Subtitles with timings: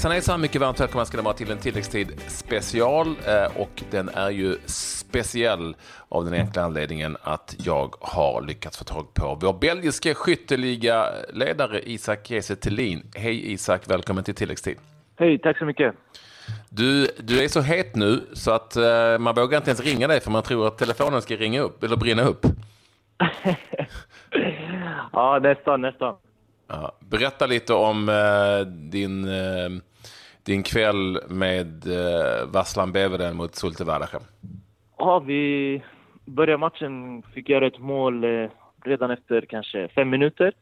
[0.00, 4.08] Hejsan hejsan, mycket varmt välkomna ska ni vara till en tilläggstid special eh, och den
[4.08, 5.76] är ju speciell
[6.08, 12.26] av den enkla anledningen att jag har lyckats få tag på vår belgiske skytteliga-ledare Isak
[12.26, 12.56] Kiese
[13.16, 14.76] Hej Isak, välkommen till tilläggstid.
[15.18, 15.94] Hej, tack så mycket.
[16.70, 20.20] Du, du är så het nu så att uh, man vågar inte ens ringa dig
[20.20, 22.46] för man tror att telefonen ska ringa upp eller brinna upp.
[25.12, 26.16] ja, nästan, nästan.
[26.72, 29.70] Ja, berätta lite om eh, din, eh,
[30.42, 33.84] din kväll med eh, Vasslan Beveren mot Sulte
[34.98, 35.82] Ja, vi
[36.24, 38.50] började matchen, fick göra ett mål eh,
[38.84, 40.52] redan efter kanske fem minuter.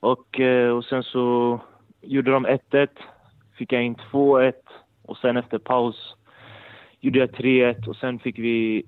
[0.00, 1.60] Och, eh, och sen så
[2.00, 2.88] gjorde de 1-1,
[3.58, 4.52] fick jag in 2-1
[5.02, 6.14] och sen efter paus
[7.00, 8.86] gjorde jag 3-1 och sen fick vi...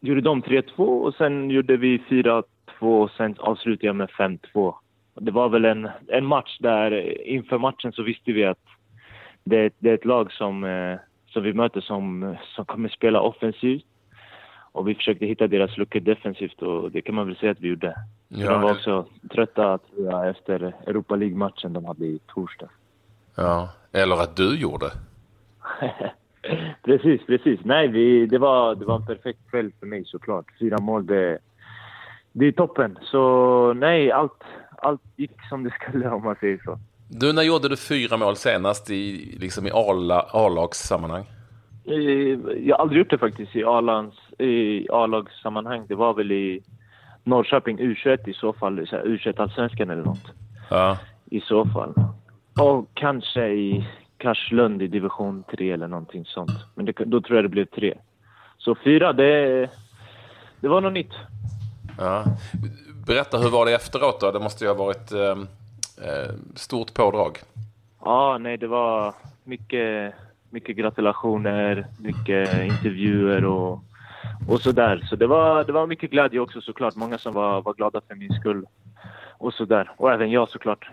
[0.00, 2.44] Gjorde de 3-2 och sen gjorde vi 4-2
[2.80, 4.74] och sen avslutade jag med 5-2.
[5.14, 8.64] Det var väl en, en match där inför matchen så visste vi att
[9.44, 13.84] det, det är ett lag som, eh, som vi möter som, som kommer spela offensivt.
[14.72, 17.68] Och vi försökte hitta deras luckor defensivt och det kan man väl säga att vi
[17.68, 17.94] gjorde.
[18.28, 22.68] Ja, de var också trötta jag, efter Europa League-matchen de hade i torsdag.
[23.36, 24.86] Ja, eller att du gjorde.
[26.84, 27.60] precis, precis.
[27.64, 30.46] Nej, vi, det, var, det var en perfekt kväll för mig såklart.
[30.58, 31.38] Fyra mål, det,
[32.32, 32.98] det är toppen.
[33.02, 34.42] Så nej, allt,
[34.84, 36.78] allt gick som det skulle om man säger så.
[37.08, 39.70] Du, när gjorde du fyra mål senast i, liksom i
[40.32, 41.24] A-lagssammanhang?
[41.84, 43.64] Jag har aldrig gjort det faktiskt i
[44.90, 45.86] A-lagssammanhang.
[45.88, 46.62] Det var väl i
[47.24, 50.32] Norrköping U21 i så fall, U21-allsvenskan eller något.
[50.70, 50.98] Ja.
[51.30, 51.94] I så fall.
[52.60, 56.50] Och kanske i Karlslund i division 3 eller någonting sånt.
[56.74, 57.94] Men det, då tror jag det blev tre.
[58.58, 59.70] Så fyra, det,
[60.60, 61.12] det var något nytt.
[61.98, 62.24] Ja.
[63.06, 64.30] Berätta, hur var det efteråt då?
[64.30, 65.46] Det måste ju ha varit ehm,
[66.02, 67.38] eh, stort pådrag.
[68.04, 69.14] Ja, nej, det var
[69.44, 70.14] mycket,
[70.50, 73.80] mycket gratulationer, mycket intervjuer och,
[74.48, 75.06] och sådär.
[75.10, 76.94] Så det var, det var mycket glädje också såklart.
[76.94, 78.66] Många som var, var glada för min skull
[79.38, 79.90] och sådär.
[79.96, 80.90] Och även jag såklart.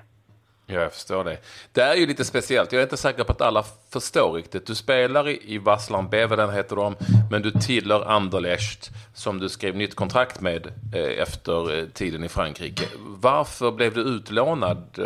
[0.80, 1.38] Jag förstår det.
[1.74, 2.72] Det är ju lite speciellt.
[2.72, 4.68] Jag är inte säker på att alla förstår riktigt.
[4.68, 6.96] Du spelar i, Vasslan Bevelen heter de,
[7.32, 12.30] men du tillhör Anderlecht som du skrev nytt kontrakt med eh, efter eh, tiden i
[12.30, 12.84] Frankrike.
[13.22, 15.06] Varför blev du utlånad eh,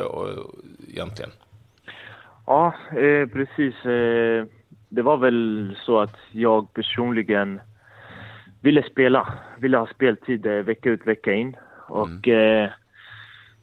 [0.90, 1.32] egentligen?
[2.46, 3.76] Ja, eh, precis.
[4.90, 7.62] Det var väl så att jag personligen
[8.62, 9.34] ville spela.
[9.60, 11.56] Ville ha speltid vecka ut, vecka in.
[11.88, 12.70] Och mm.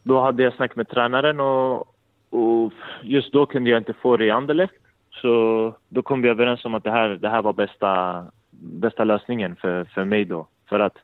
[0.03, 1.92] då hade jag snackat med tränaren och
[2.33, 2.73] och
[3.03, 4.75] just då kunde jag inte få det i Anderlecht.
[5.11, 9.57] Så då kom vi överens om att det här, det här var bästa, bästa lösningen
[9.57, 10.47] för, för mig då.
[10.69, 10.97] För att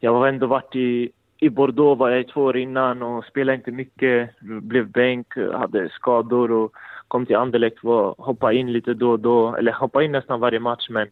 [0.00, 3.56] jag har ändå varit i, i Bordeaux var jag i två år innan och spelade
[3.56, 4.30] inte mycket.
[4.40, 6.72] Blev bänk, hade skador och
[7.08, 9.56] kom till Anderlecht och hoppade in lite då och då.
[9.56, 11.08] Eller hoppade in nästan varje match men,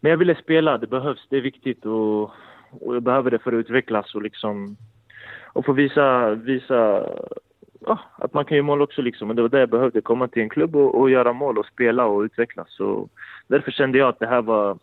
[0.00, 2.22] men jag ville spela, det behövs, det är viktigt och,
[2.70, 4.76] och jag behöver det för att utvecklas och liksom
[5.52, 7.08] och få visa, visa
[7.86, 9.28] ja, att man kan göra mål också liksom.
[9.28, 11.66] Men det var det jag behövde, komma till en klubb och, och göra mål och
[11.66, 12.66] spela och utvecklas.
[12.70, 13.08] Så
[13.46, 14.78] därför kände jag att det här var,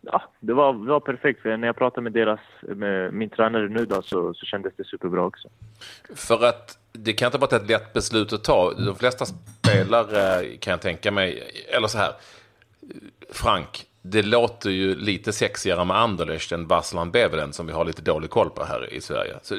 [0.00, 1.42] ja, det var, det var perfekt.
[1.42, 4.84] För när jag pratade med deras, med min tränare nu då, så, så kändes det
[4.84, 5.48] superbra också.
[6.14, 8.72] För att det kan inte vara ett lätt beslut att ta.
[8.74, 11.42] De flesta spelare kan jag tänka mig,
[11.76, 12.12] eller så här,
[13.32, 18.02] Frank, det låter ju lite sexigare med Anderlecht än Vasslan Bevelen som vi har lite
[18.02, 19.34] dålig koll på här i Sverige.
[19.42, 19.54] Så,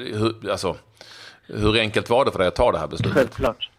[0.50, 0.76] alltså,
[1.54, 3.18] hur enkelt var det för dig att ta det här beslutet?
[3.18, 3.70] Självklart.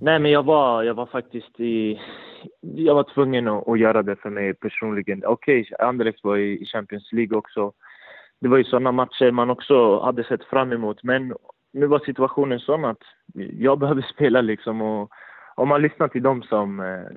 [0.00, 2.00] Nej, men jag var, jag var faktiskt i...
[2.60, 5.22] Jag var tvungen att, att göra det för mig personligen.
[5.26, 7.72] Okej, okay, Anderlecht var i Champions League också.
[8.40, 11.02] Det var ju sådana matcher man också hade sett fram emot.
[11.02, 11.34] Men
[11.72, 13.02] nu var situationen sån att
[13.58, 14.82] jag behöver spela liksom.
[14.82, 15.10] Och
[15.54, 17.16] om man lyssnar till dem som, eh,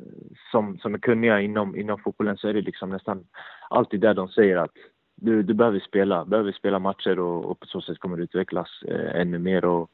[0.52, 3.24] som, som är kunniga inom, inom fotbollen så är det liksom nästan
[3.70, 4.74] alltid där de säger att
[5.22, 8.68] du, du behöver spela, behöver spela matcher och, och på så sätt kommer du utvecklas
[8.88, 9.90] eh, ännu mer och,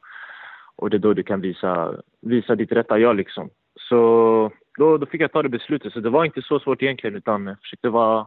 [0.76, 3.50] och det är då du kan visa, visa ditt rätta jag liksom.
[3.88, 3.96] Så
[4.78, 7.46] då, då fick jag ta det beslutet, så det var inte så svårt egentligen utan
[7.46, 8.26] jag försökte vara,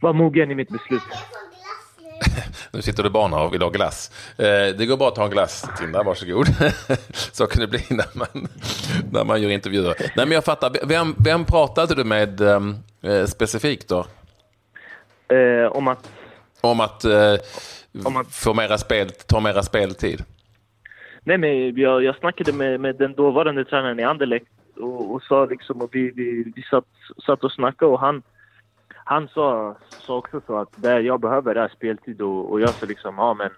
[0.00, 1.02] vara mogen i mitt beslut.
[2.72, 4.10] nu sitter du barn och vill ha glass.
[4.38, 6.46] Eh, det går bra att ta en glass, Tinda, varsågod.
[7.32, 8.48] så kan det bli när man,
[9.12, 9.94] när man gör intervjuer.
[9.98, 10.86] Nej, men jag fattar.
[10.86, 14.06] Vem, vem pratade du med eh, specifikt då?
[15.28, 16.10] Eh, om att...
[16.60, 17.34] Om att, eh,
[18.04, 20.24] om att få mera spel, ta mera speltid?
[21.22, 25.44] Nej, men jag, jag snackade med, med den dåvarande tränaren i Anderlecht och, och sa
[25.44, 26.84] liksom, och vi, vi, vi satt,
[27.26, 28.22] satt och snackade och han,
[28.88, 32.86] han sa, sa också så att det jag behöver är speltid och, och jag sa
[32.86, 33.50] liksom, ja men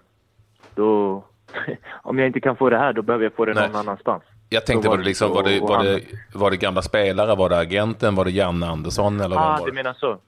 [0.75, 1.23] då,
[2.03, 3.67] om jag inte kan få det här då behöver jag få det Nej.
[3.67, 4.23] någon annanstans.
[4.49, 6.01] Jag tänkte, var det, liksom, var, det, var, det,
[6.33, 9.21] var det gamla spelare, var det agenten, var det Janne Andersson?
[9.21, 10.19] Eller ah, var du menar så.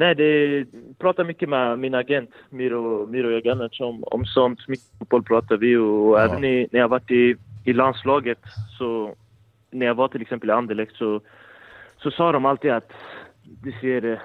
[0.00, 0.66] Nej, det
[0.98, 4.68] pratar mycket med min agent Miro, Miro Jaganac om, om sånt.
[4.68, 6.24] Mycket fotboll pratar vi och ja.
[6.24, 8.38] även i, när jag varit i, i landslaget
[8.78, 9.14] så
[9.70, 11.20] när jag var till exempel i Anderlecht så,
[11.96, 12.92] så sa de alltid att
[13.42, 14.22] det ser,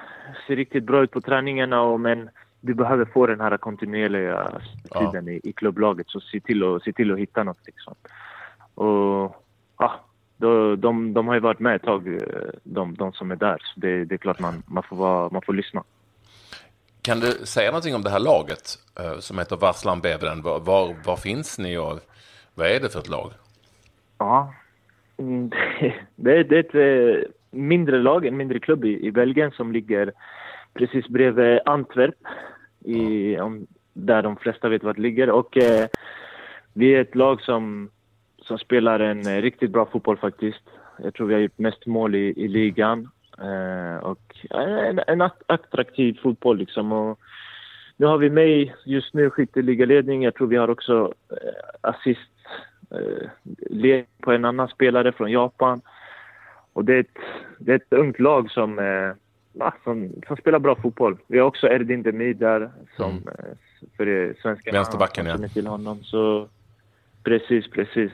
[0.47, 2.29] ser riktigt bra ut på träningarna och men
[2.61, 4.51] du behöver få den här kontinuerliga
[4.99, 5.31] tiden ja.
[5.31, 7.95] i, i klubblaget så se till, att, se till att hitta något liksom.
[8.75, 9.35] Och
[9.77, 9.99] ja,
[10.37, 13.57] de, de, de har ju varit med ett tag, eh, de, de som är där.
[13.61, 15.83] Så det, det är klart man, man, får vara, man får lyssna.
[17.01, 20.41] Kan du säga någonting om det här laget uh, som heter Varslan Beveren?
[20.41, 21.99] Var, var, var, finns ni och
[22.55, 23.31] vad är det för ett lag?
[24.17, 24.53] Ja,
[25.17, 25.49] mm,
[26.15, 30.11] det, det är ett eh, mindre lag, en mindre klubb i, i Belgien som ligger
[30.73, 32.15] precis bredvid Antwerp,
[32.85, 35.29] i, om, där de flesta vet var det ligger.
[35.29, 35.87] Och eh,
[36.73, 37.89] vi är ett lag som
[38.47, 40.63] som spelar en eh, riktigt bra fotboll faktiskt.
[40.97, 43.09] Jag tror vi har gjort mest mål i, i ligan.
[43.37, 46.91] Eh, och en, en, attraktiv fotboll liksom.
[46.91, 47.19] Och
[47.97, 50.23] nu har vi med just nu skytteligaledning.
[50.23, 52.19] Jag tror vi har också eh, assist
[52.91, 55.81] eh, på en annan spelare från Japan.
[56.73, 57.17] Och det är ett,
[57.59, 61.17] det är ett ungt lag som, eh, som, som, spelar bra fotboll.
[61.27, 63.23] Vi har också Erdin Demir där som mm.
[63.27, 63.55] Eh,
[63.97, 65.47] för det svenska Vänsterbacken, ja.
[65.47, 66.03] till honom.
[66.03, 66.49] Så,
[67.25, 68.11] precis, precis.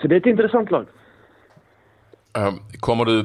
[0.00, 0.86] Så det är ett intressant lag.
[2.38, 3.20] Ehm, kommer du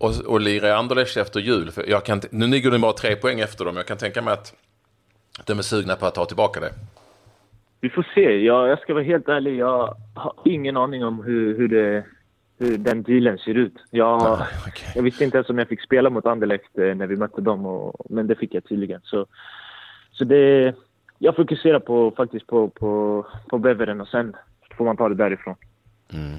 [0.00, 1.70] att eh, lira i Anderlecht efter jul?
[1.70, 3.76] För jag kan, nu ligger du bara tre poäng efter dem.
[3.76, 4.54] Jag kan tänka mig att
[5.46, 6.70] de är sugna på att ta tillbaka det.
[7.80, 8.44] Vi får se.
[8.44, 9.56] Jag, jag ska vara helt ärlig.
[9.56, 12.04] Jag har ingen aning om hur, hur, det,
[12.58, 13.74] hur den dealen ser ut.
[13.90, 14.88] Jag, ah, okay.
[14.94, 17.66] jag visste inte ens om jag fick spela mot Anderlecht eh, när vi mötte dem,
[17.66, 19.00] och, men det fick jag tydligen.
[19.04, 19.26] Så,
[20.12, 20.74] så det,
[21.18, 24.36] jag fokuserar på, faktiskt på, på, på Beveren och sen
[24.76, 25.54] får man ta det därifrån.
[26.12, 26.38] Mm.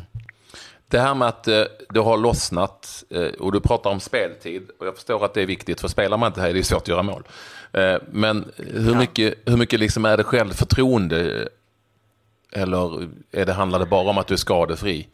[0.92, 4.88] Det här med att eh, det har lossnat eh, och du pratar om speltid och
[4.88, 6.88] jag förstår att det är viktigt för spelar man inte här är det svårt att
[6.88, 7.24] göra mål.
[7.74, 11.48] Eh, men hur mycket, hur mycket liksom är det självförtroende
[12.52, 15.08] eller är det, handlar det bara om att du är skadefri?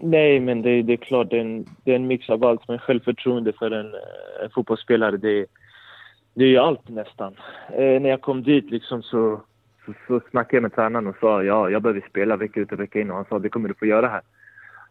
[0.00, 2.68] Nej, men det, det är klart det är, en, det är en mix av allt.
[2.68, 3.94] Men självförtroende för en,
[4.42, 5.46] en fotbollsspelare, det,
[6.38, 7.36] det är ju allt nästan.
[7.68, 9.40] Eh, när jag kom dit liksom så
[9.88, 12.80] så, så snackade jag med tränaren och sa ja, jag behöver spela vecka ut och
[12.80, 14.20] vecka in och han sa det kommer du få göra här.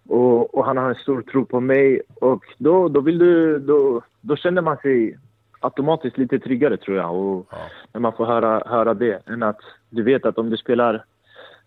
[0.08, 4.02] Och, och han har en stor tro på mig och då, då, vill du, då,
[4.22, 5.18] då känner man sig
[5.60, 7.16] automatiskt lite tryggare tror jag.
[7.16, 7.58] Och ja.
[7.94, 9.60] När man får höra, höra det än att
[9.90, 11.06] du vet att om du spelar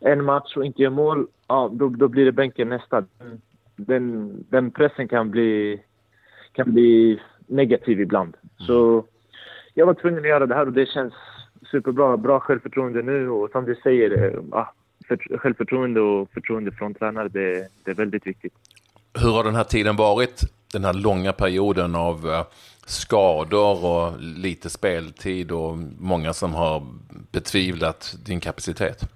[0.01, 3.05] en match och inte gör mål, ja, då, då blir det bänken nästa.
[3.77, 5.83] Den, den pressen kan bli,
[6.53, 8.37] kan bli negativ ibland.
[8.43, 8.67] Mm.
[8.67, 9.05] Så
[9.75, 11.15] jag var tvungen att göra det här och det känns
[11.71, 12.17] superbra.
[12.17, 14.73] Bra självförtroende nu och som du säger, eh, ja,
[15.09, 18.53] för, självförtroende och förtroende från tränare, det, det är väldigt viktigt.
[19.21, 20.41] Hur har den här tiden varit?
[20.73, 22.45] Den här långa perioden av eh,
[22.87, 26.87] skador och lite speltid och många som har
[27.33, 29.11] betvivlat din kapacitet?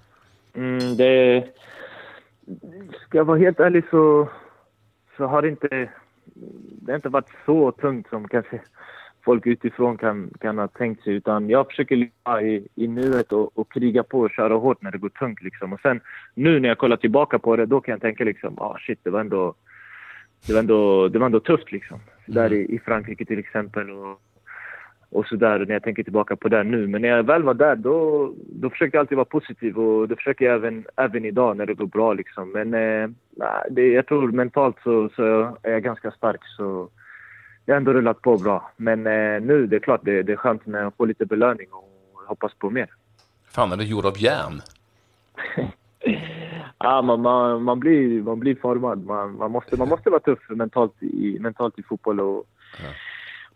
[0.54, 1.44] Mm, det,
[3.06, 4.28] ska jag vara helt ärlig så,
[5.16, 5.90] så har det inte,
[6.82, 8.60] det har inte varit så tungt som kanske
[9.24, 11.14] folk utifrån kan, kan ha tänkt sig.
[11.14, 14.90] Utan jag försöker leva i, i nuet och, och kriga på och köra hårt när
[14.90, 15.42] det går tungt.
[15.42, 15.72] Liksom.
[15.72, 16.00] Och sen
[16.34, 19.10] nu när jag kollar tillbaka på det, då kan jag tänka liksom, ah shit, det
[19.10, 19.54] var ändå,
[20.46, 22.00] det var ändå, det var ändå tufft liksom.
[22.00, 22.34] Mm.
[22.34, 23.90] Där i, i Frankrike till exempel.
[23.90, 24.20] Och,
[25.10, 26.86] och sådär när jag tänker tillbaka på det nu.
[26.86, 30.16] Men när jag väl var där då, då försökte jag alltid vara positiv och det
[30.16, 32.52] försöker jag även, även idag när det går bra liksom.
[32.52, 33.08] Men eh,
[33.70, 36.88] det, jag tror mentalt så, så är jag ganska stark så
[37.64, 38.72] det har ändå rullat på bra.
[38.76, 41.66] Men eh, nu, det är klart, det, det är skönt med att få lite belöning
[41.70, 41.90] och
[42.26, 42.90] hoppas på mer.
[43.46, 44.62] Fan, är du gjord av järn?
[46.78, 49.04] ja, man, man, man, blir, man blir formad.
[49.04, 52.46] Man, man, måste, man måste vara tuff mentalt i, mentalt i fotboll och,
[52.78, 52.90] ja.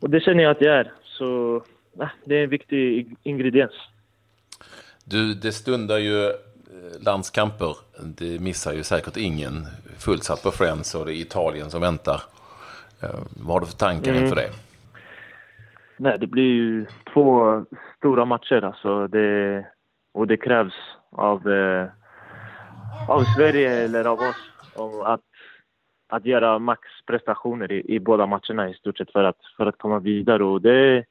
[0.00, 0.92] och det känner jag att jag är.
[1.04, 1.62] Så
[1.92, 3.72] ja, det är en viktig ingrediens.
[5.04, 6.32] Du, det stundar ju eh,
[7.00, 7.76] landskamper.
[8.04, 9.66] Det missar ju säkert ingen.
[9.98, 12.22] Fullsatt på Friends och det är Italien som väntar.
[13.02, 14.24] Eh, vad har du för tankar mm.
[14.24, 14.50] inför det?
[15.96, 17.64] Nej, det blir ju två
[17.96, 19.06] stora matcher alltså.
[19.06, 19.64] Det,
[20.12, 20.74] och det krävs
[21.10, 21.86] av, eh,
[23.08, 24.50] av Sverige eller av oss
[25.04, 25.20] att,
[26.08, 29.98] att göra maxprestationer i, i båda matcherna i stort sett för att, för att komma
[29.98, 30.44] vidare.
[30.44, 31.04] Och det,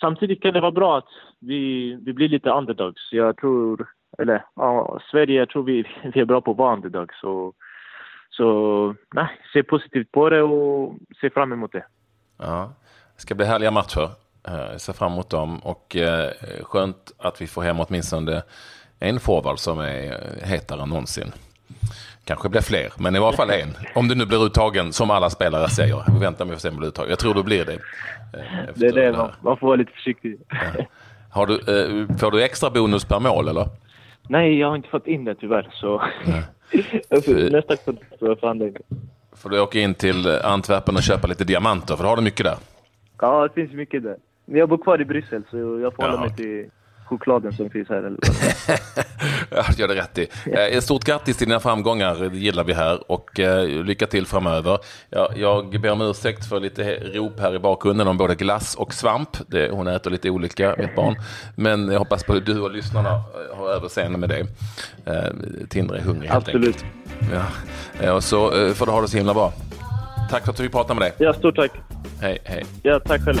[0.00, 1.08] samtidigt kan det vara bra att
[1.40, 3.12] vi, vi blir lite underdogs.
[3.12, 5.84] Jag tror, eller ja, Sverige, jag tror vi,
[6.14, 7.22] vi är bra på att vara underdogs.
[7.22, 7.54] Och,
[8.30, 11.84] så nej, se positivt på det och se fram emot det.
[12.38, 12.72] Ja,
[13.16, 14.10] det ska bli härliga matcher.
[14.42, 16.30] Jag eh, ser fram emot dem och eh,
[16.62, 18.42] skönt att vi får hem åtminstone
[18.98, 21.32] en forward som är hetare än någonsin.
[22.24, 23.76] Kanske blir fler, men i varje fall en.
[23.94, 26.04] Om du nu blir uttagen, som alla spelare säger.
[26.12, 27.10] Vi väntar med att se om du blir uttagen.
[27.10, 27.72] Jag tror du blir det.
[27.72, 30.40] Eh, det är det, man, man får vara lite försiktig.
[30.48, 30.84] Ja.
[31.30, 33.66] Har du, eh, får du extra bonus per mål eller?
[34.28, 35.68] Nej, jag har inte fått in det tyvärr.
[35.72, 36.02] Så
[37.50, 38.66] nästa kund jag förhandla
[39.32, 42.56] Får du åka in till Antwerpen och köpa lite diamanter, för har du mycket där?
[43.20, 44.16] Ja, det finns mycket där.
[44.44, 46.10] Men jag bor kvar i Bryssel, så jag får ja.
[46.10, 46.70] hålla mig till
[47.10, 47.96] chokladen som finns här.
[47.96, 48.18] Eller
[49.50, 50.28] ja, det gör det rätt i.
[50.74, 53.10] Eh, stort grattis till dina framgångar, det gillar vi här.
[53.12, 54.78] Och eh, lycka till framöver.
[55.10, 58.94] Jag, jag ber om ursäkt för lite rop här i bakgrunden om både glass och
[58.94, 59.28] svamp.
[59.46, 61.16] Det, hon äter lite olika, mitt barn.
[61.56, 64.46] Men jag hoppas på att du och lyssnarna eh, har överseende med det.
[65.68, 66.84] Tindre är hungrig helt Absolut.
[67.22, 67.42] enkelt.
[68.02, 68.12] Ja.
[68.12, 69.52] Och så får du ha det så himla bra.
[70.30, 71.12] Tack för att du fick prata med dig.
[71.18, 71.70] Ja, stort tack.
[72.20, 72.64] Hej, hej.
[72.82, 73.40] Ja, tack själv.